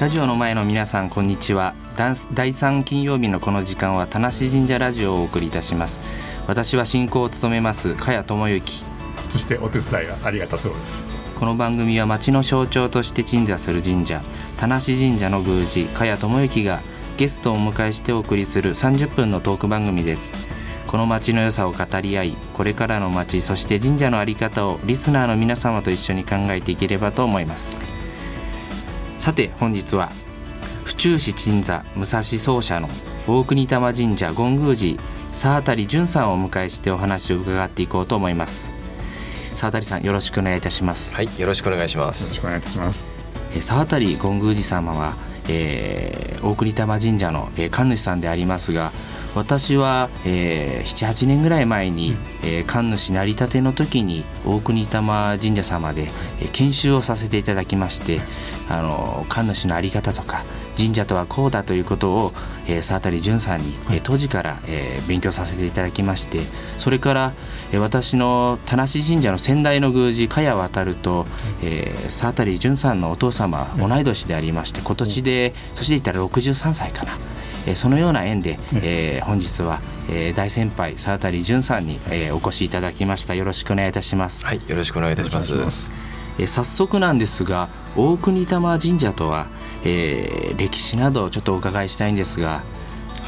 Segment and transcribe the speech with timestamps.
[0.00, 1.74] ラジオの前の皆さんこんにちは。
[1.96, 6.00] 第3金曜日のこの時間は田無神社ラジオをお送りいたします。
[6.46, 8.84] 私は進行を務めます茅智之。
[9.28, 11.08] そしてお手伝いがありがたそうです。
[11.36, 14.22] この番組は町の象徴として鎮座する神社
[14.56, 16.80] 田無神社の宮司茅智之が
[17.16, 20.32] ゲストをお迎えしてお送りする30分のトーク番組です。
[20.86, 27.97] この町の良さを語り合いこれからの町そして神社の在り方をリスナーの皆様と一緒に考えていければと思います
[29.18, 30.10] さて本日は
[30.84, 32.88] 府中市鎮座武蔵奏者の
[33.26, 34.96] 大国玉神社権宮寺
[35.32, 38.70] 沢渡淳さんをお迎えしてお話を伺っていこうと思います。
[39.56, 41.16] 沢渡さんよろしくお願いいたします。
[41.16, 42.22] はいよろしくお願いします。
[42.22, 43.04] よろしくお願いいたします。
[43.60, 45.16] 沢渡権宮寺様は、
[45.48, 48.92] えー、大国玉神社の、えー、神主さんでありますが
[49.34, 56.06] 私は、えー、78年ぐらい前に、えー、神主成り立ての時に大国玉神社様で、
[56.40, 58.20] えー、研修をさせていただきまして
[58.68, 60.44] あの神主の在り方とか
[60.76, 62.32] 神社とはこうだということを、
[62.68, 66.40] えー、沢渡淳さんに、えー、当時から、えー、勉強させていただきまして
[66.78, 67.32] それから、
[67.72, 71.26] えー、私の田無神社の先代の宮司茅渡と、
[71.62, 77.18] えー、沢渡淳さんのお父様同い年でありまして今年で年で言ったら63歳かな。
[77.68, 79.80] えそのような縁で、えー、本日は、
[80.10, 83.34] えー、大先輩沢渡淳さんに、えー、お越しいただきました。
[83.34, 84.46] よろしくお願いいたします。
[84.46, 85.92] はいよろしくお願いいたします。
[86.38, 89.46] えー、早速なんですが大国玉神社とは、
[89.84, 92.62] えー、歴史などちょっとお伺いしたいんですが。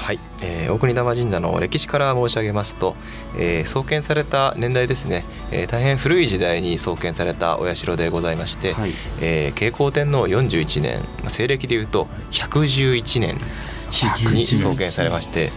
[0.01, 2.97] はい、えー、大国玉神社の歴史から申し上げますと、
[3.37, 13.37] えー、創建された年代ですね、えー、大変古い時代に創建されたお社でございまして、はい、えー、慶光天皇41年西暦でいうと111年
[14.33, 15.49] に創建されまして、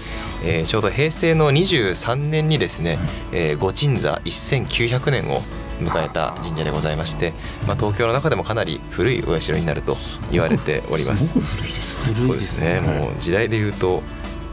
[0.44, 3.00] えー、ちょうど平成の23年にですね、
[3.32, 5.42] えー、御鎮座1900年を
[5.80, 7.34] 迎えた神社でございまして、
[7.68, 9.98] まあ、東京の中でもかなり古いお社になると
[10.32, 11.32] 言われております。
[12.16, 14.04] そうですね、もう時代でいうと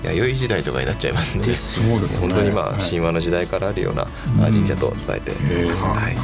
[0.02, 1.44] 弥生時代とかになっちゃいますね。
[1.44, 1.80] です。
[1.80, 1.98] ね。
[2.20, 4.06] 本当にまあ神話の時代からあるような
[4.38, 5.32] 神社と伝えて。
[5.32, 5.84] います。
[5.84, 6.16] はい。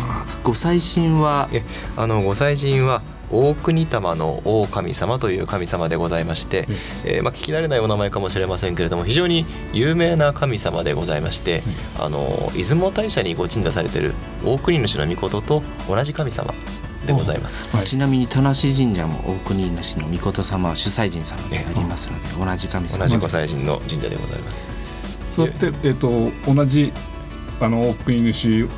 [0.42, 1.48] ご祭神は？
[1.96, 6.68] あのご祭神は大国玉の大神様という神様でございまして、
[7.04, 11.62] えー、まあ、聞き慣れないお名前かもしれませんけれども非常に有名な神様でございまして、
[11.98, 14.14] あの出雲大社にご鎮座されている
[14.44, 16.54] 大国主の御事と同じ神様
[17.06, 23.04] でございます、はい、ちなみに田無神社も大国主の御事様は主催神様でありますので、同じ神様。
[23.04, 24.66] 同じご祭神の神社でございます。
[25.30, 25.70] そうやって、え。
[25.92, 26.92] ーと、同じ
[27.60, 28.68] あの大国主を、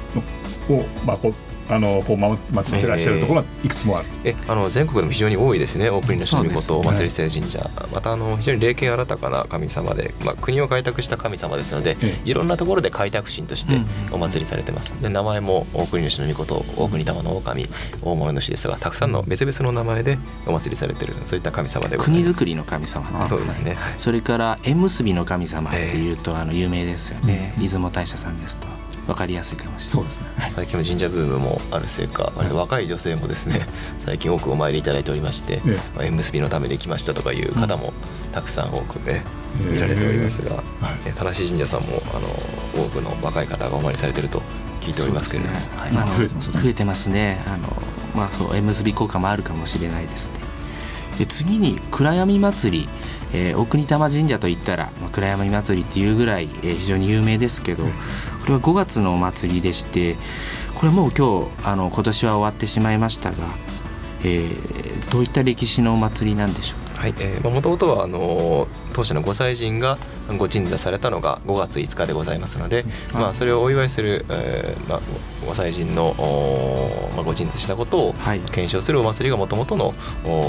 [1.05, 1.33] まあ、こ
[1.69, 5.91] あのこう祀ってらっしゃるところがいくつもある、えー、あの全国でも非常に多いですね。
[5.91, 13.81] オープニングの神事をお祭りしている神社、はい、またあの非常に霊験新たかな神様で、まあ、国を開拓した神様ですので、えー、いろんなところで開拓神として
[14.11, 17.69] お祭りされてます、で名前も大国主の御事大国玉の狼
[18.03, 22.23] 大物主ですがたくさんの別々の名前でお祭りされてるそういった神様でございます。
[22.23, 23.27] 国づくりの神様。
[23.29, 28.69] そうですね、それから縁結びの神様っていうと、あの有名ですよね、出雲大社さんですと
[29.09, 29.91] 分かりやすいかもしれない。
[29.91, 33.67] そうですね、最近は神社ブームもあるせいか割と若い女性もですね
[34.05, 37.95] 最近多くお参りいただいておりまして、ね、縁結びのために来ましたとかいう方も
[38.33, 39.25] たくさん多くね、
[39.59, 40.63] 見られておりますが、
[41.07, 44.43] えー、田無神社さんもあの多くの若い方がお参りされてると
[44.83, 45.67] 聞いておりますけれども、ね。
[45.77, 46.15] はい、あの
[46.63, 47.43] 増えてますね。
[47.47, 47.83] あの
[48.15, 50.41] まあそう縁結び効果もあるかもしれないですね。
[51.19, 52.89] で次に暗闇祭り。
[53.33, 57.91] えー、大国玉神社といったら、まあ、暗闇祭りっていうぐらい、えー、非常に有名ですけど、こ
[58.49, 60.17] れは5月のお祭りでして
[60.75, 63.37] これもう今日あの今年は終わってしまいましたが、
[64.25, 67.03] えー、どういった歴史のお祭りなんでしょうか？
[67.03, 69.99] はい、えー、もともとはあの当社のご祭神が
[70.37, 75.01] ご鎮座されたのが5月5日でございますので、まあ、それをお祝いする、えーまあ、
[75.47, 76.15] ご祭神の
[77.15, 79.95] まあ、ご鎮座したことを検証するお祭りがもともとの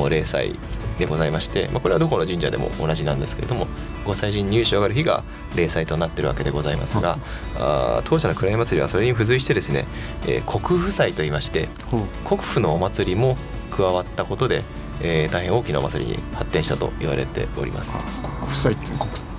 [0.09, 0.59] 例祭
[0.99, 3.67] でございまして、まあ、これはどこの神社でも同じなんですけれども
[4.05, 5.23] ご祭神入所がある日が
[5.55, 7.17] 例祭となっているわけでございますが、
[7.57, 9.85] あ当社の暗い祭りはそれに付随してですね、
[10.28, 11.69] えー、国府祭といいまして
[12.28, 13.37] 国府のお祭りも
[13.72, 14.63] 加わったことで、
[15.01, 17.91] えー、大変大きなお祭りに発展したと言われております。
[18.22, 18.85] 国府祭って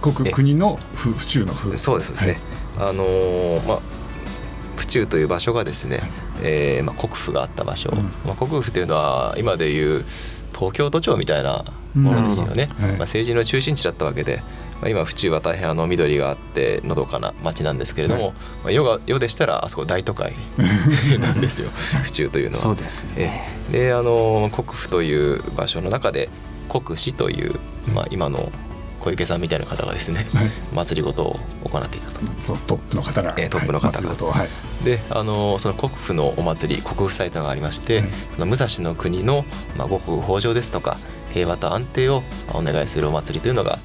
[0.01, 1.77] 国国国の府府中の府。
[1.77, 2.39] そうですね、
[2.77, 3.81] はい、あのー、まあ
[4.81, 6.01] 府中という場所がですね、
[6.43, 10.07] えーまあ、国府があった場所、うん、まあ、国府というのは今でいう
[10.55, 14.43] 東京都庁みたいなものですよね、はい、まあ、政治の中心地だったわけで、
[14.81, 20.33] まあ、今府中は大変あの緑があってのどかな町なんですけれども、はい、まあ、世が世でしたらあそこ大都会
[21.21, 21.69] なんですよ。
[22.03, 22.63] 府中というのは。
[22.63, 26.31] そうです、ね、であの国府という場所の中で
[26.71, 27.61] 国司という、
[27.93, 28.51] まあ、今の
[29.01, 32.21] 小池さんみたいな方がですね、はい、祭りごとを行っていたと。
[32.41, 39.45] そうトップの方が、えー、トップの方が、はい、であのその国府のお祭り国府祭というのがありまして、はい、その武蔵の国の、
[39.77, 40.99] まあ、五穀豊穣ですとか、
[41.33, 43.79] 平和と安定をお願いするお祭りというのが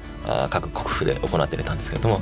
[0.50, 2.20] 各国府で行っていたんですけれども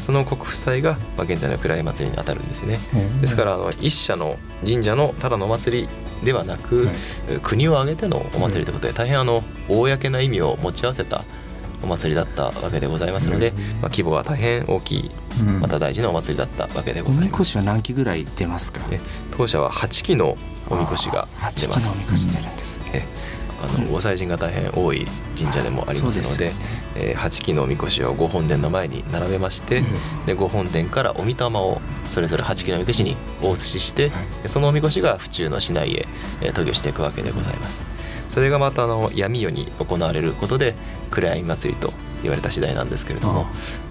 [0.00, 2.78] その国府祭が現在の暗い祭りに当たるんですね、
[3.20, 5.88] ですからあの一社の神社のただのお祭り
[6.24, 6.94] ではなく、はい、
[7.42, 11.24] 国を挙げてのお祭りということで大変あの公な意味を持ち合わせた
[11.82, 15.10] お祭りだったわけでございますので、まあ、規模は大変大きい
[15.60, 17.20] また大事なお祭りだったわけでございます。
[17.20, 18.80] おみこしは何基ぐらい出ますか？
[19.36, 20.36] 当社は8基の
[20.68, 21.80] おみこしが出ます。
[21.80, 23.06] 8基のおみこし出るんですね。
[23.62, 25.06] あのご祭神が大変多い
[25.36, 26.54] 神社でもありますので、ね
[26.94, 29.82] えー、8基のおみこしを御本殿の前に並べまして、
[30.26, 34.12] で御本殿からお御霊をそれぞれ8基のおみこしにお移しして、
[34.46, 36.06] そのおみこしが府中の市内へ、
[36.42, 37.86] えー、渡御していくわけでございます。
[38.36, 40.74] それがまたあの闇夜に行われることで
[41.10, 43.46] 暗闇祭りと言われた次第なんですけれども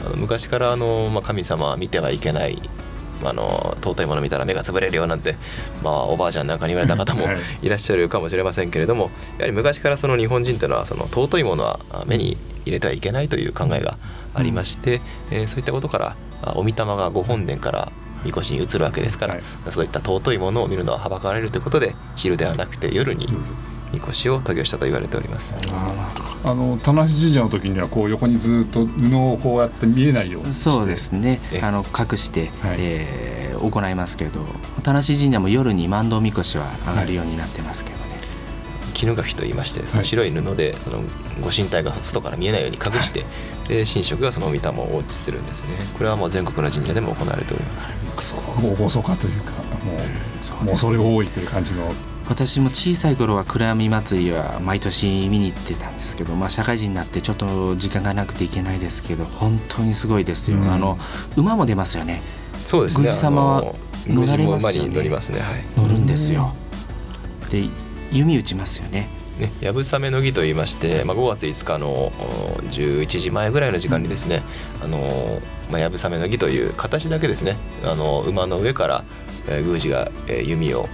[0.06, 2.62] あの昔からあの、まあ、神様は見てはいけない
[3.24, 5.36] あの尊いもの見たら目が潰れるよなんて、
[5.84, 7.26] まあ、おばあちゃんなんかに言われた方も
[7.64, 7.70] い。
[7.70, 9.10] らっしゃるかもしれませんけれども
[9.40, 12.38] やはり昔からその日本人というのはその尊いものは目に
[12.68, 13.98] 入れてはいけないという考えが
[14.36, 15.02] ありまして、
[15.32, 16.16] えー、そういったことから
[16.54, 17.92] お御霊が御本殿から
[18.24, 19.40] みこしに移るわけですから、
[19.70, 23.28] そういった尊いものを見るのははばかられるということで昼ではなくて夜に
[23.96, 25.56] みこしを渡御したと言われております。
[26.44, 31.40] あの田無神社の時にはこう横にずっと布をこうやって見えないようにそうですね。
[31.62, 34.46] あの隠して、はい、えー、行いますけど
[34.84, 38.16] 田無神社も夜に万道みこしは上がるようになってますけどね、はい
[38.96, 41.04] 絹垣と言いましてその白い布でその
[41.42, 43.26] ご神体が外から見えないように隠して、は
[43.66, 45.76] い、で神職がその御霊を放置するんですね。
[45.98, 48.06] これはもう全国の神社でも行われております。
[48.22, 49.52] そう厳かというか
[49.84, 49.98] も
[50.62, 51.94] う,、もうそれ多いという感じの
[52.28, 60.98] 私も小さい頃は暗闇祭りは毎年見に行ってたんですけど、まあ、社会人になってちょっと時間がなくていけないですけど本当にすごいですよ、うん、あの
[61.36, 62.22] 馬も出ますよね。
[62.66, 63.04] そうですね。
[63.04, 63.76] 宮司様は
[64.08, 64.96] 乗られますよね。
[64.96, 66.56] 乗りますね、はい、乗るんですよ。
[67.52, 67.64] で
[68.12, 69.08] 弓打ちますよね。
[69.40, 72.12] ね、やぶさめの儀といいまして、まあ、5月5日の
[72.70, 74.42] 11時前ぐらいの時間にですね、
[74.82, 79.04] あのまあ、やぶさめの儀という形だけですねあの馬の上から、
[79.50, 80.88] えー、宮司が、えー、弓を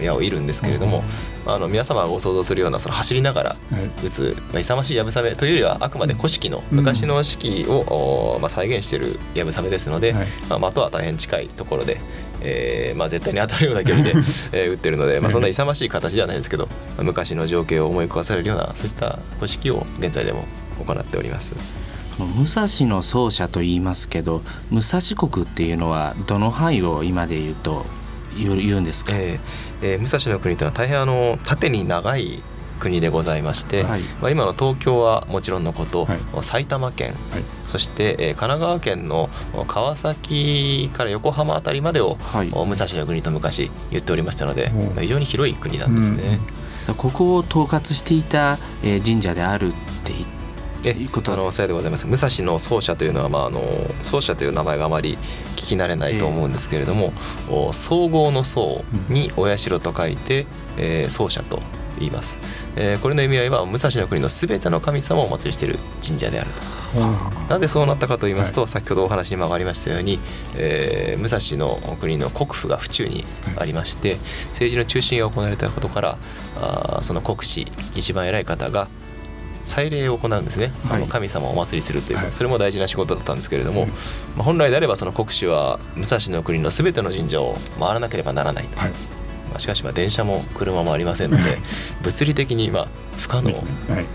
[0.00, 1.02] 矢を射るんですけれども、
[1.46, 3.56] あの皆様がご想像するようなその走りながら
[4.04, 10.14] 打つ、まあ、勇ましいやぶさめというよりはあくまで古式の昔の式を、まあ、再現しているやぶさめですので、
[10.48, 12.00] まあ、的は大変近いところで、
[12.40, 14.10] えーまあ、絶対に当たるような距離で、
[14.52, 20.44] えー、打ってるので、まあ、そんな勇ましい形ではないんですけど、昔の情景を思い浮かばされるようなそういった古式を現在でも
[20.84, 21.54] 行っております。
[22.18, 27.84] 武蔵の奏者と言いますけど武蔵国っていうのはどの範囲を今で言うと
[28.36, 32.42] 言うんですか、えーえー、武蔵の国というのは大変あの縦に長い
[32.80, 39.30] 国でございまして、はい、まあ、今の東京はもちろんのこと、はい、埼玉県、はい、そして、えー、神奈川県の
[39.68, 42.18] 川崎から横浜辺りまでを、
[42.52, 46.40] 武蔵の国と昔言っておりましたので、まあ、非常に広い国なんですね。
[46.98, 49.70] ここを統括していた、えー、神社であるっ
[50.04, 50.43] て言って
[50.90, 52.06] いうことあのさようでございます。
[52.06, 53.62] 武蔵の奏者というのは、まあ、あの
[54.02, 55.18] 奏者という名前があまり
[55.56, 57.12] 聞き慣れないと思うんですけれども、
[57.48, 60.46] えー、総合の総にお社と書いて、
[60.76, 61.60] えー、奏者と
[61.98, 62.38] 言います、
[62.76, 66.74] えー、これの意味合いは武蔵の国のすべての神様をお祭りしている神社であると。
[67.48, 70.20] なぜそうなったかと言いますと、はい、先ほどお話にもありましたように、
[70.56, 73.24] えー、武蔵の国の国府が府中に
[73.56, 74.18] ありまして、
[74.50, 76.18] 政治の中心が行われたことから
[76.60, 77.66] あその国司
[77.96, 78.86] 一番偉い方が
[79.64, 83.86] 祭礼を行うんですね、はい、あの神様をお祭りするという、はい、それも大事な仕事だったんですけれども、
[84.36, 91.58] まあ、本来であればその国主は武蔵の国のすべての神社を回らなければならないと、はい、まあ、しかしまあ電車も車もありませんので
[92.02, 93.52] 物理的にまあ不可能。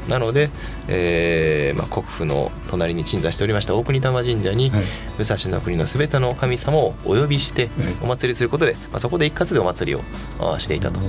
[0.07, 0.49] なので、
[0.87, 4.71] えーまあ、国府の隣に鎮座しておりました大国玉神社に
[5.17, 7.69] 武蔵の国のすべての神様をお呼びして
[8.03, 10.99] お祭りすることで、まあ、そこで一括でお祭りをしていたと。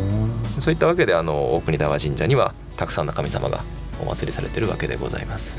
[0.61, 3.65] そういったわけであの大国玉神社にはたくさんの神様が
[4.01, 5.59] お祭りされてるわけでございます。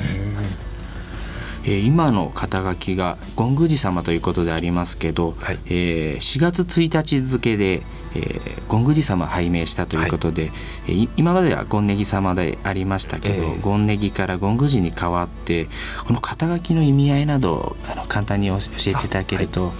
[1.63, 7.83] えー、今の肩書きが権宮司様ということでありますけど、はい、えー、4月1日付で、
[8.15, 15.67] えー、権宮司様拝命したということで、はい、今までは権ネギ様でありましたけど、えー、権ネギから権宮司に変わって
[16.07, 19.71] この肩書きの意味合いなどあの簡単に教えていただけると。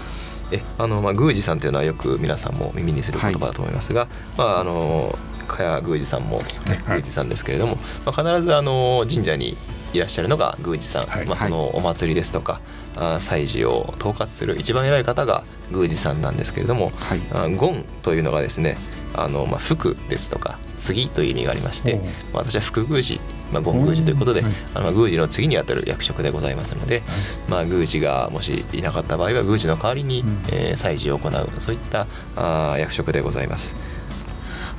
[0.54, 5.18] えあのまあ、宮司さんというのはよく皆さんも耳にする言葉だと思いますが、はい、まあ、あの
[5.52, 6.44] 茅宮司さんも、ね、
[6.88, 9.58] 宮司さんですけれども、まあ、必ずあの神社に
[9.94, 12.62] いらっしゃるのが宮司さん、はい、まあ、そのお祭りですとか、
[12.96, 18.78] はい、祭事を統括する一番偉い方が宮司さんなんですけれども、はい、あ権というのがですね
[19.14, 21.96] あの、まあ、福ですとか次という意味がありまして、
[22.34, 23.20] まあ、私は副宮司、
[23.52, 24.44] まあ、権宮司ということで、
[24.74, 27.04] あの宮司の次にあたる役職でございますので、
[27.48, 33.76] まあ、宮司がもしいなかった場合は宮司の代わりに、えー、祭事を行うそういったあ役職でございます。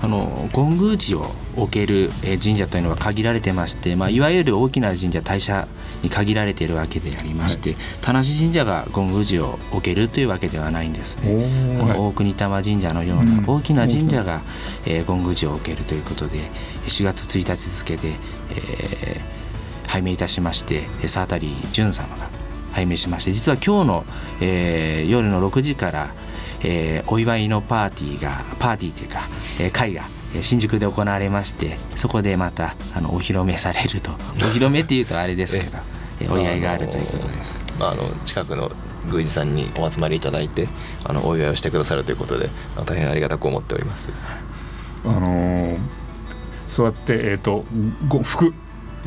[0.03, 2.11] あの権宮寺を置ける
[2.43, 5.69] 神社というのは限られてまして、まあ、いわゆる大きな神社大社
[6.03, 11.79] に限られているわけでありまして、はい、田無神社が権宮寺を置けるというわけではないんですね。
[11.81, 14.43] あの大国玉神社のような大きな神社が、
[14.85, 16.39] えー、権宮寺を置けるということで
[16.89, 21.39] 4月1日付で、えー、拝命いたしまして沢渡
[21.73, 22.29] 淳様が
[22.73, 24.05] 拝命しまして実は今日の、
[24.41, 26.15] えー、夜の6時から、
[26.65, 29.29] えー、お祝いのパーティーがパーティーというか、
[29.61, 30.05] えー、会が
[30.41, 35.79] 新宿で行われましてそこでまたあのお披露目されると お披露目っていうとあれですけど
[36.33, 37.65] お祝いがあるということです。
[37.79, 38.71] まあ、あの近くの
[39.07, 40.69] 宮司さんにお集まりいただいて
[41.05, 42.49] あのお祝いをしてくださるということで
[42.87, 44.09] 大変ありがたく思っております。
[45.05, 45.79] あのー、
[46.69, 47.65] そうやって、えーと、
[48.09, 48.55] と服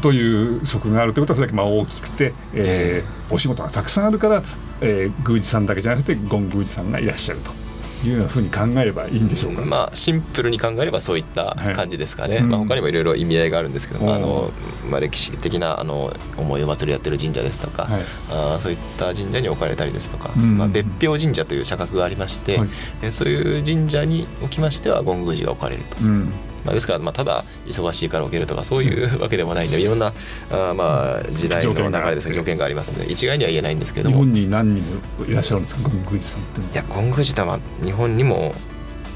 [0.01, 4.43] という職があるということはそれだけまあ大きくて、えー、お仕事がたくさんあるから、
[4.81, 7.65] えー、宮司さんだけじゃなくてゴン宮司さんがいらっしゃると。
[8.03, 14.51] いうようなふうに考えればいいんでしょうか、まあ、シンプルに考えればそういった感じですかね、はい、まあ、他にもいろいろ意味合いがあるんですけど、まああの
[14.89, 22.65] まあ、歴史的なあの重いお祭りやってる神社ですとか、はい、あそういった神社に置かれたりですとか、うん、まあ、別表神社という社格がありまして、は
[23.03, 25.97] い、そういう神社におきましては権宮寺が置かれると。
[26.03, 26.31] うん
[26.65, 30.13] まあ、ですから、まあ、ただ忙しいから受けるとかそういうわけでもないんでいろんな
[30.51, 34.17] あまあ時代の流れですね条件がありますので一概には言えないんですけども。
[34.17, 34.83] 日本に何人
[35.19, 35.89] もいらっしゃるんですか？
[35.89, 38.53] 権宮寺さんっていや権宮寺は日本にも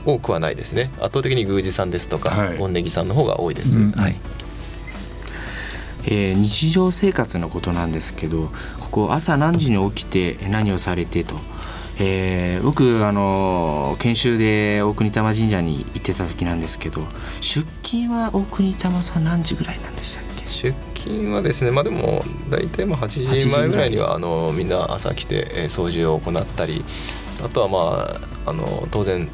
[0.05, 0.91] 多くはないですね。
[0.97, 3.91] 圧倒的に宮司さんですとか、はい、御ネギさんの方が多いです、うん。
[3.91, 4.15] はい。
[6.05, 11.35] えー、日常生活のことなんですけどここ朝何時に起きて何をされてと
[12.01, 17.01] えー、僕あの研修で大国玉神社に行ってた時なんですけど
[17.41, 20.47] 出勤は大国玉さん何時ぐらいなんでしたっけ？
[20.47, 26.83] 出勤はですねまあでも大体まあ8時前ぐらいにはあのみんな朝来て、えー、掃除を行ったり
[27.43, 29.29] あとはまああの当然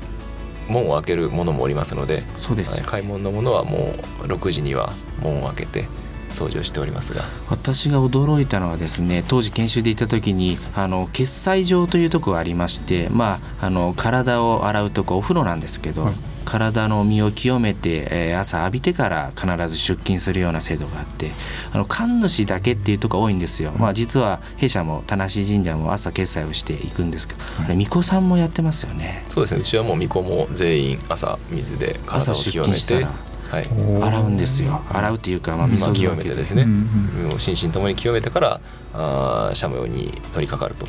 [0.67, 3.93] 門を開けるものもおりますのでそうです、買い物のものはも
[4.23, 5.87] う6時には門を開けて
[6.35, 7.23] 掃除をしておりますが。
[7.49, 16.13] 私が驚いたのはですね当時研修で行った時にあの決済場というとこがありまして、まあ、あの体を洗うとこお風呂なんですけど、はい、
[16.45, 21.31] 体の身を清めて、えー、朝浴びてから必ず出勤するような制度があって
[21.73, 29.23] あの神主だけっていうとこ多いんですよ、まあ、実は弊社も田無神社も朝決済をしていくんですけど、はい、あれ巫女さんもやってますよね。
[29.27, 29.59] そうですね。
[29.61, 33.07] うちはもう巫女も全員朝水で体を清めて
[33.55, 33.69] はい、
[34.03, 34.81] 洗うんですよ。
[34.89, 38.59] 洗うっていうか、まあ、味噌清めてですね、うん、心身ともに清めてから
[38.93, 40.85] あ社務に取り掛かると。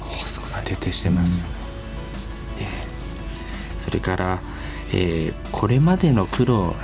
[0.65, 1.45] 徹底してます、
[3.79, 4.41] それから、
[4.93, 6.75] えー、これまでの苦労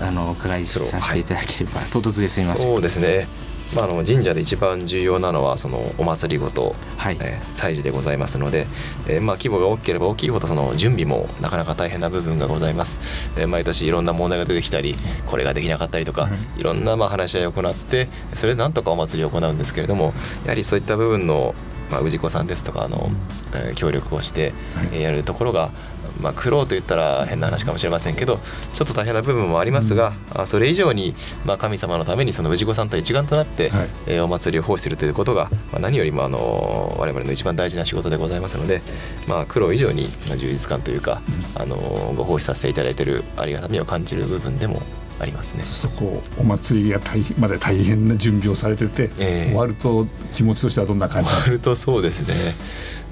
[0.00, 2.70] あのお伺いさせていただければ、はい、唐突ですみません。
[2.70, 3.26] そうですね
[3.74, 7.18] まあ、あの神社で一番重要なのはそのお祭りごと、はい。
[7.20, 8.66] えー、祭事でございますので、
[9.06, 20.14] えーまあ、規模が大きければ大きいほどその準備もなかなか大変な部分がございます、えー、毎年いろんな問題が出てきたりこれができなかったりとか、いろんなまあ話し合いを行ってそれでなんとかお祭りを行うんですけれども
[20.44, 21.54] やはりそういった部分の
[21.90, 23.10] まあ、氏子さんですとかあの、
[23.54, 25.72] えー、協力をして、はい、やるところが、
[26.20, 28.38] まあ、苦労と言ったら変な話かもしれませんけど
[28.72, 31.14] ちょっと大変な部分もありますが、うん、それ以上に、
[31.44, 38.82] まあ、神様のためにその氏子さんと一丸となって、はい、えー、お祭りを奉仕するということが、まあ、何よりもあの我々の一番大事な仕事でございますので、
[39.28, 41.22] まあ、苦労以上に充実感というか、
[41.56, 41.76] うん、あの
[42.16, 44.82] ご奉仕させていただいているありがたみを感じる部分でも
[45.20, 45.62] ありますね。
[45.62, 52.34] そこお祭りが大まで大変な準備をされてて、えー、終わると気持ちとしてはどんな感じ終わるとそうですね、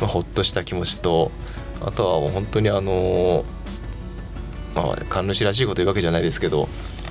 [0.00, 1.30] まあ、ほっとした気持ちと
[1.80, 3.44] あとはもう本当にあの
[4.74, 6.68] まあ神主らしいこというわけじゃないですけど、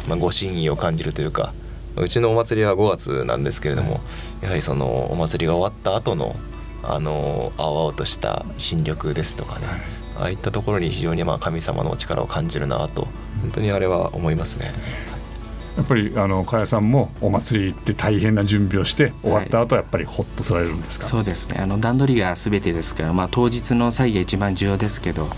[0.07, 1.53] まあ、ご神意を感じるというか
[1.95, 3.99] うちのお祭りは5月なんですけれども、
[4.41, 6.35] やはりそのお祭りが終わった後の
[6.81, 9.67] あの青々とした新緑ですとかね、
[10.17, 13.07] ああいったところに非常にまあ神様の力を感じるなと
[13.41, 14.71] 本当にあれは思いますね。
[15.77, 21.59] やっぱりあの加谷さんもお祭り行って大変な準備をして終わった後やっぱりほっとされるんですか、はい、そうですね。
[21.59, 25.29] あの段取りが全てですから、まあ、当日の際が一番重要ですけど、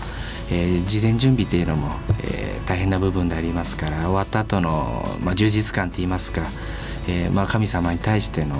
[0.50, 6.42] えー、事前準備というのも、えー、大変な部分でありますから終わった後のまの、あ、充実感といいますか、
[7.06, 8.56] えーまあ、神様に対しての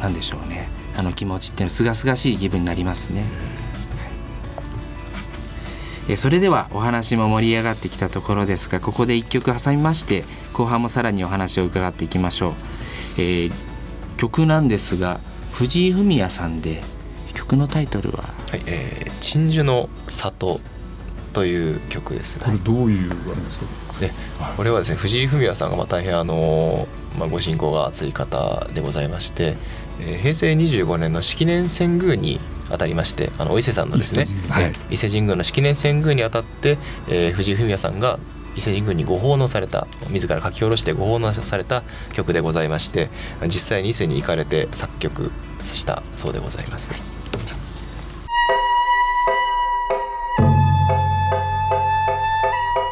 [0.00, 0.68] 何でしょうね。
[0.96, 3.24] あの気持ちっていうのはすがすがしい気分になりますね。
[6.16, 12.52] それではお話も盛り上がってきたところですがここで1曲挟みまして後半もさらにお話を伺っていきましょう、
[13.16, 13.52] えー、
[14.18, 15.20] 曲なんですが
[15.52, 16.82] 藤井フミヤさんで
[17.32, 20.60] 曲のタイトルは「はいえー、鎮守の里」
[21.32, 22.42] という曲ですね。
[22.44, 24.00] これどういうあれですか？
[24.00, 24.12] で
[24.56, 26.86] これはですね藤井フミヤさんがまあ大変あの、
[27.18, 29.56] まあ、ご信仰が厚い方でございまして、
[30.00, 32.40] えー、平成25年の式年遷宮に
[32.70, 36.78] あたりましてあのお伊勢さんのですね、はい、伊勢神宮の式年遷宮にあたって、
[37.08, 38.18] えー、藤井フミヤさんが
[38.56, 43.10] 伊勢神宮にご奉納された自ら書き下ろしてご奉納された曲でございまして
[43.44, 45.30] 実際に伊勢に行かれて作曲
[45.62, 46.90] したそうでございます。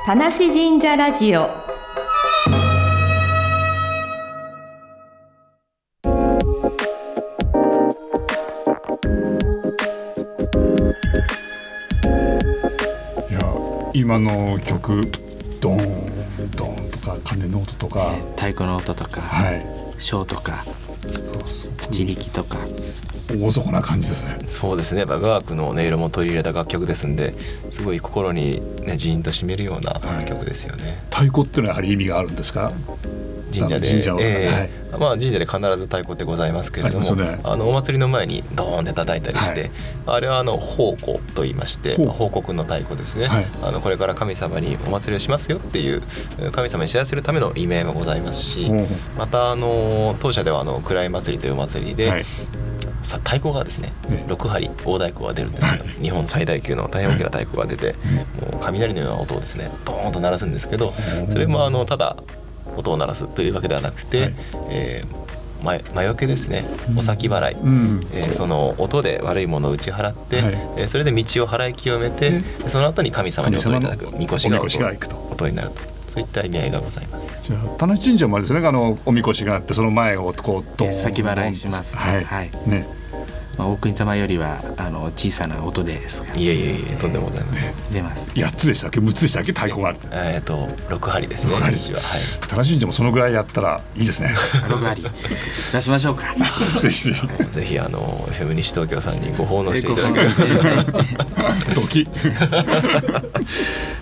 [0.05, 1.62] 田無神社ラジオ
[14.13, 15.11] 今の曲
[15.59, 19.65] ドーンドーンとか鐘の音とか、太鼓の音とか、はい、
[19.97, 20.63] 小とか
[21.81, 22.59] 七力とか。
[23.41, 24.39] 大底な感じですね。
[24.49, 25.07] そうですね。
[25.07, 27.33] 雅楽の音色も取り入れた楽曲ですんで
[27.71, 32.71] すごい心にねジーンとしめるような曲ですよね、はい、太鼓っていうのはやはり意味があるんですか？
[33.53, 33.89] 神社で。
[33.89, 39.71] 神社,、えー、はい、まあ、神社で必ず太鼓ってございますけれどもあ、ね、あのお祭りの前にドーンって叩いたりして、はい、
[40.07, 46.03] あれはあの奉公と言いまして報告の太鼓ですね、はい、あのこれから神様にお祭りをしますよっていう
[46.53, 48.71] 神様に知らせるための意味合いもございますし
[49.17, 52.25] またあの当社ではあの暗い祭りというお祭りで、
[53.03, 53.93] さ太鼓がですね
[54.27, 57.95] 6針大太鼓が出るんですけど、日本最大級の大変大きな太鼓が出て、
[58.41, 60.93] もう雷のような音をですねドーンと鳴らすんですけど
[61.31, 62.17] それもあのただ
[62.77, 64.35] 音を鳴らすというわけではなくて、はい、
[64.71, 65.23] えー
[65.63, 66.65] 魔除けですね。
[66.97, 75.93] お先払い、うん、えー、その音で悪いものを打ち払って、はい、えー、それで道を払い清めてその後に神様に音をいただくみこしが音になると。
[76.09, 77.43] そういった意味合いがございます。
[77.43, 78.67] じゃあ田無神社もあれですね。
[78.67, 82.87] あのおみこしがあってその前をこうドン先払いします、はい、はい、ね
[83.59, 88.33] まあ、大国玉よりはあの小さな音ですいえいえいえとんでもございません、ね、出ます。
[88.33, 89.53] 8つでしたっけ？6つでしたっけ？
[89.53, 91.77] 太鼓があるえっ、ー、と6針ですね針。
[91.93, 94.35] は、はい、正しいんじゃもそのぐらいやったらいいですね。
[94.69, 95.03] 6針。
[95.73, 96.35] 出しましょうか。
[96.81, 97.79] ぜひぜひ。
[97.79, 97.99] あの
[98.31, 100.85] フェム西東京さんにご奉納していただければ
[101.75, 102.09] ドキ。
[102.51, 104.02] あ の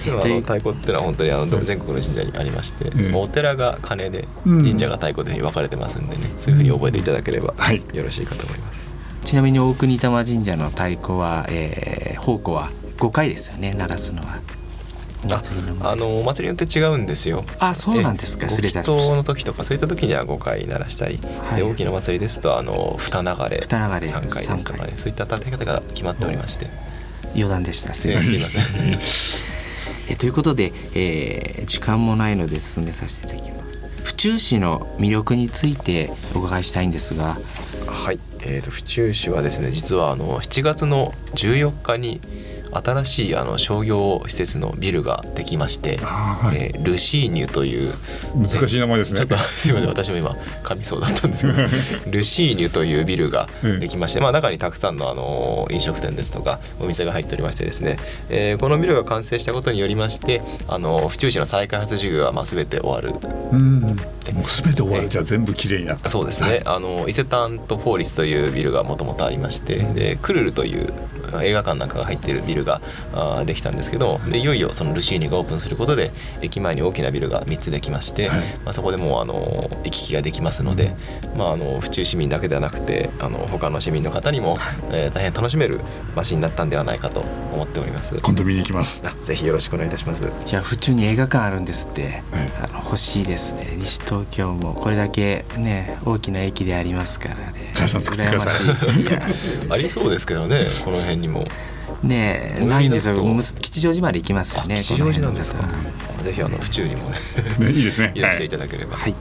[0.00, 7.54] 太鼓っていうのは本当にあの全国の神社にありまして、うん、お寺が鐘で神社が太鼓でに分かれてますんでね、そういうふうに覚えていただければ
[7.92, 14.40] よろしいかと思います、はい、ちなみに大国玉神社の太鼓は、えー、宝庫は5回ですよね鳴らすのは。
[15.82, 17.44] あのお祭りによって違うんですよ。
[17.58, 18.48] あ、そうなんですか。
[18.48, 26.68] 失礼いたしまの時とかそういった時には5回鳴らしたり、はい、で大きな祭りですとあの二流れ、二流れ3回ですとかね、そういった立て方が決まっておりまして。
[27.34, 27.94] 余談でした。
[27.94, 28.40] すみません。
[30.10, 33.80] えということで、えー、時間もないので進めさせていただきます。
[34.02, 37.36] 府中市の魅力についてお伺いしたいんですが。
[37.86, 42.20] はい、えーと、府中市はですね実はあの7月の14日に
[42.72, 47.94] 新しいあの商業施設のビルができまして、はい、えー、ルシーニュという
[48.36, 49.18] 難しい名前ですね。
[49.18, 50.30] ちょっと すみません私も今
[50.62, 51.58] 噛みそうだったんですけど
[52.10, 53.48] ルシーニュというビルが
[53.80, 57.96] できまして、まあ、中にたくさんのあの飲食店ですとかお店が入っておりましてですね、
[58.28, 63.10] えー、このビルが完成したことによりましてあの府中市の再開発事業はまあ全て終わる。
[63.52, 63.80] うん。
[63.80, 65.08] もう全て終わる。
[65.08, 66.08] じゃあ全部きれいになった。
[66.08, 70.92] そうですね、はい、あの伊勢丹とフォーリスというビルがもともとありましてでクルルという
[71.42, 72.80] 映画館なんかが入っているビルが
[73.44, 80.94] できたんですけどでいよいよそのルシーニがオープンすることで駅前に大きなビルが3つできまして、はい、まあ、そこでもうあの行き来ができますので、
[81.36, 84.56] まあ、あの府中市民だけではなくてあの他の市民の方にも、
[84.90, 85.80] えー、大変楽しめる
[86.14, 88.14] 街になったんではないかと思っております。
[88.20, 89.02] 今度見に行きます。
[89.24, 90.24] ぜひよろしくお願いいたします。
[90.24, 93.74] いや府中に映画館あるんですって、はい、あの欲しいですね。
[93.78, 94.74] 西東京も。
[94.74, 97.72] これだけね大きな駅でありますからね。
[97.74, 98.70] 羨ましい。
[99.70, 101.46] ありそうですけどねこの辺にも
[102.02, 103.16] ねないんですよ。
[103.60, 105.62] 吉祥寺まで行きますよね吉祥寺なんですか、
[106.22, 107.16] ぜひあの府中にもね。
[107.72, 108.12] いいですね。
[108.14, 108.96] いらしていただければ。
[108.96, 109.14] はい、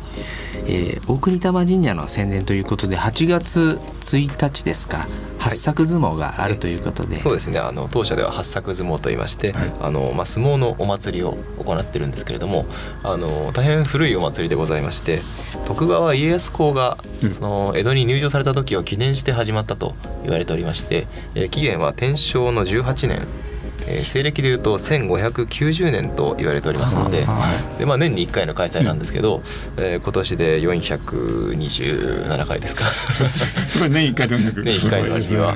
[0.70, 5.08] えー、大国玉神社の宣伝ということで8月1日ですか
[5.40, 7.60] 八作相撲があるということで、はい、そうですね。
[7.60, 12.66] あの当社では八作相撲といいまして、はい、あのまあ、相撲のお祭りを行ってるんですけれども
[13.04, 15.20] あの大変古いお祭りでございまして
[15.66, 16.98] 徳川家康公が
[17.32, 23.28] その江戸に入場された時を記念して始まったと言われておりまして、えー、期限は天正の18年
[23.89, 27.25] えー、西暦でいうと1590年と言われておりますので
[27.78, 29.41] で、まあ、年に1回の開催なんですけど、
[29.78, 32.86] えー、今年で427回ですか。
[33.67, 35.56] すごい年1回で400年1回の割には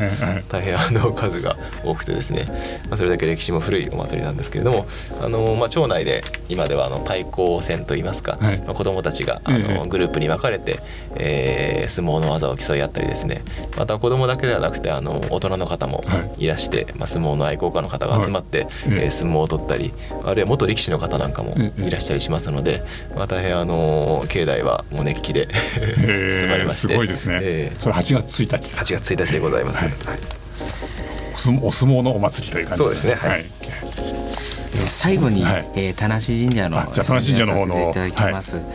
[0.49, 2.45] 大変あの数が多くてですね、
[2.89, 4.87] まあ、それだけ歴史も古いお祭りなんですけれども
[5.21, 10.79] あの、まあ、町内で今ではあの対抗戦といいますか、はい、まあ、子どもたちがあのグループに分かれて、
[11.15, 13.43] えー、相撲の技を競い合ったりですね。
[13.77, 16.03] また子どもだけではなくてあの大人の方も
[16.37, 22.81] いらして、まあ、相撲の愛好家の方が集まって、え相撲を取ったりあるいは元力士の方なんかもいらっしゃったりしますので、
[23.15, 30.19] まあ、大変あの境内はもう熱気で包 まれましてすごいですね、えー、それ8月1日8月1日でございます、はい、
[31.62, 33.45] お相撲のお祭りという感じそうですねはい、
[34.88, 38.65] 最後に、はい、えー、田無神社のじゃ田無神社の方のいただきます、はい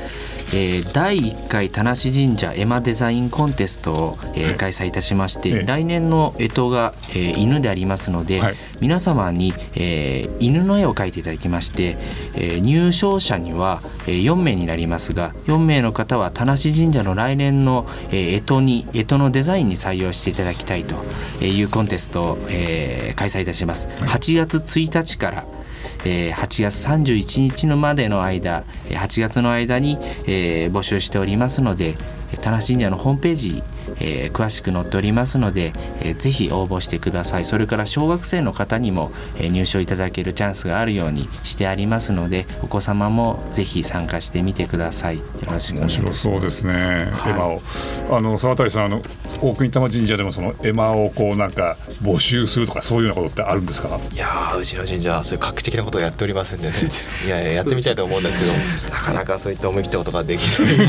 [0.55, 11.97] えー、第1回田無神社絵馬デザインコンテストを、えー、開催いたしまして、来年の干支が、えー、犬でありますので、はい、皆様に、えー、犬の絵を描いていただきまして、
[12.35, 20.97] えー、入賞者には、えー、4名になりますが4名の方は田無神社の来年の、えー、干支に干支のデザインに採用していただきたいと
[21.45, 23.89] いうコンテストを、えー、開催いたします。
[23.89, 25.47] 8月1日から
[26.05, 31.95] えー、8月31日のまでの間8月の間に、えー、募集しておりますので
[32.41, 33.63] 田無神社のホームページ
[34.01, 37.45] えー、詳しく載っておりますので、えー、ぜひ応募してください。
[37.45, 45.19] それから小学生の方にも、えー、入賞いただけるチャンスがあるようにしてありますのでお子様もぜひ参加してみてください。
[45.19, 47.61] よろしく面白そうですね、はい、エマを。
[48.11, 49.03] あの沢渡さんあの
[49.43, 53.99] 大国玉神社でもそのエマをこうなんか募集するとかそういうようなことってあるんですか？
[54.13, 56.75] いやうちの神社そういう画期的なことをやっておりませんでね。
[57.27, 58.53] いやいややってみたいと思うんですけど
[58.95, 60.77] なかなかそういった思い切ったことができない。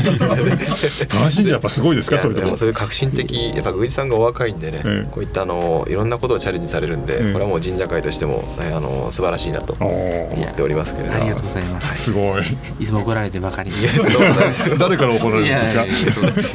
[1.30, 2.18] 神社やっぱ素晴いですか？
[2.18, 12.42] それでもそういう革新的やっぱ宮司さんがお若いんでね、ええ、こういったあのいろんなことをチャレンジされるんで、え、これはもう神社会としてもあの素晴らしいなと思っておりますけれどありがとうございます、すごい。
[12.78, 13.70] いつも怒られてばかり
[14.78, 15.84] 誰から怒られるんですか？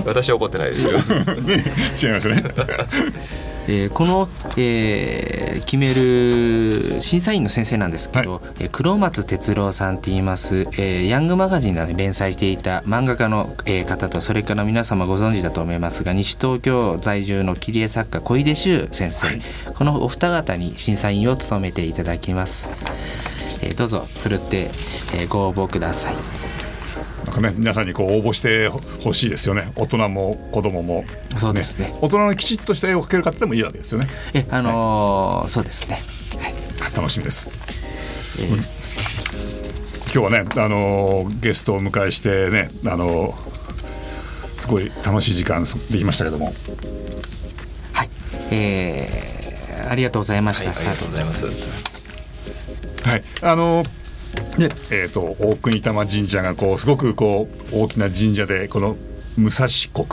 [0.06, 0.92] 私は怒ってないですよ。
[2.04, 2.44] 違いますね
[3.68, 19.42] えー、この、えー、決める審査員の先生なんですけど、はい、えー、黒松哲郎さんって言います、えー、ヤングマガジンなどに連載していた漫画家の、えー、方とそれから皆様ご存知だと思いますが西東京在住の切り絵作家小出修先生、はい、
[19.74, 22.70] このお二方に審査員を務めていただきます、
[23.62, 26.55] えー、どうぞふるって、えー、ご応募ください
[27.36, 29.72] かね皆さんにこう応募してほしいですよね。
[29.76, 31.94] 大人も子供も、ね、そうですね。
[32.02, 34.08] 大人のきちっとした絵を描ける方でもいいわけですよね。
[34.34, 36.02] えあのーはい、そうですね、
[36.40, 36.50] は
[36.90, 37.52] い、楽しみです、
[38.40, 38.64] えー、うん、今
[40.12, 46.54] 日はねあのー、ゲストをお迎えしてねあのー、すごい楽しい時間できましたけども。
[47.94, 48.10] はい。
[48.52, 51.46] えー、ありがとうございました、はい、ありがとうございます。
[53.04, 53.24] はい。
[53.42, 54.05] あのー
[54.58, 58.96] で、えーと、大国玉神社がこうすごくこう大きな神社でこの
[59.38, 60.08] 武蔵国、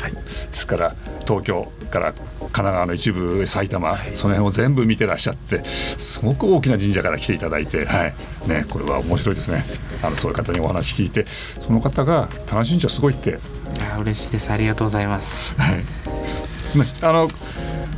[0.00, 0.18] はい、で
[0.52, 0.94] すから
[1.26, 8.14] 東京から神奈川の一部埼玉、はい、その辺を全部見てらっしゃってすごく大きな神社から来ていただいて、はい。
[8.48, 9.62] ね、これは面白いですね。
[10.02, 13.30] あのそういう方にお話聞いてその方が「田無神社すごい」って。
[13.30, 13.32] い
[13.80, 14.50] や嬉しいです。
[14.50, 15.54] ありがとうございます。
[15.58, 15.76] はい。
[15.76, 15.84] ね、
[17.02, 17.28] あの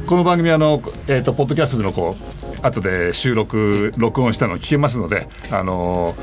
[0.07, 6.15] この番組あの、えーと、ポッドキャストでのこう後で収録録音したのを聞けますのであの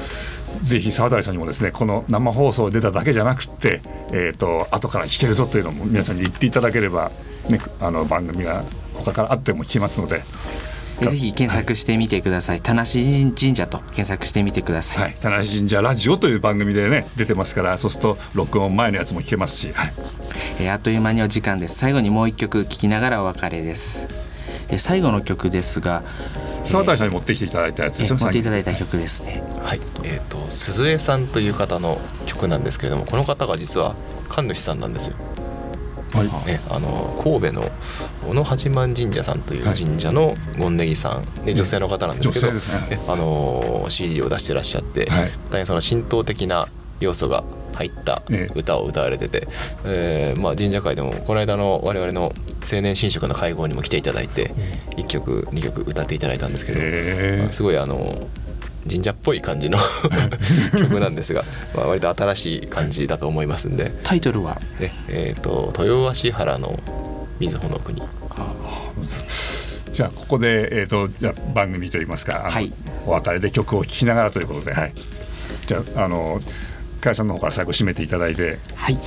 [0.62, 7.12] ぜひ沢渡さんにもですねこの生放送出ただけじゃなくて、えーと、後から聞けるぞというのも皆さんに言っていただければ、
[7.50, 10.22] ね、あの番組が他からあっても聞けますので。
[11.00, 12.62] ぜひ検索してみてください。
[12.62, 14.98] 田無神社と検索してみてください。
[14.98, 19.94] はい、田無神社ラジオという番組でね出てますから、そうすると録音前のやつも聞けますし、はい、
[20.60, 24.08] えー、あっという間にお時間です最後にもう一曲聴きながらお別れです、
[24.70, 26.04] えー、最後の曲ですが
[26.64, 29.42] 沢谷さんに持ってきていただいたやつですね、持っていただいた曲ですね。
[29.62, 29.82] はい。
[30.04, 33.96] えっ、ー、と鈴江さんという方の曲なんですけれどもこの方が実は
[34.30, 35.16] 神主さんなんですよ。
[36.14, 36.48] はい。
[36.48, 37.70] ね、あの神戸の
[38.26, 42.60] 小野八幡神社さんという神社の権ネギさん、で女性の方なんですけど、ね、
[43.08, 46.68] あの CD を出してらっしゃって、はい、大変その神道的な
[47.00, 47.44] 要素が
[47.78, 48.24] 入った
[48.56, 49.48] 歌を歌われてて、
[49.86, 52.34] えーまあ、神社会でもこの間の我々の
[52.70, 54.52] 青年神職の会合にも来ていただいて
[54.98, 58.28] 1曲2曲歌っていただいたんですけど、まあ、すごいあの
[58.90, 59.78] 神社っぽい感じの
[60.72, 61.44] 曲なんですが、
[61.76, 63.92] まあ、割と新しい感じだと思いますんで。
[64.04, 64.60] タイトルは？
[64.80, 66.80] え、えーと、豊橋原の
[67.40, 68.02] 瑞穂の国。
[69.92, 72.72] じゃあここで、えーと、じゃ番組といいますか、はい、
[73.06, 74.94] お別れで曲を聴きながらということで、はい、
[75.66, 76.40] じゃああの
[76.98, 78.60] 加谷さんの方から最後締めていただいて。
[78.76, 78.98] はい。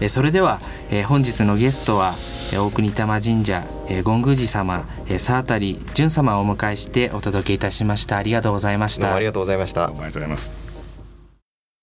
[0.00, 0.60] えそれでは、
[0.90, 2.14] えー、本日のゲストは
[2.52, 8.16] 大国玉神社、えー、権宮寺様、えー、沢渡淳様をお迎えしてお届けいたしました。
[8.16, 9.14] ありがとうございました。
[9.14, 9.84] ありがとうございました。
[9.84, 10.63] ありがとうございます